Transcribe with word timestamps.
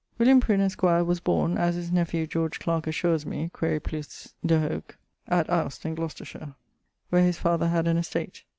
William 0.17 0.41
Prinne[AY], 0.41 0.61
esq., 0.61 0.81
was 0.81 1.19
borne 1.19 1.59
(as 1.59 1.75
his 1.75 1.91
nephew 1.91 2.25
George 2.25 2.57
Clarke 2.59 2.87
assures 2.87 3.23
me: 3.23 3.51
quaere 3.53 3.79
plus 3.79 4.33
de 4.43 4.59
hoc) 4.59 4.97
at 5.27 5.47
Aust 5.47 5.85
in 5.85 5.93
Glocestershire, 5.95 6.55
where 7.11 7.23
his 7.23 7.37
father 7.37 7.67
had 7.67 7.87
an 7.87 7.97
estate. 7.97 8.43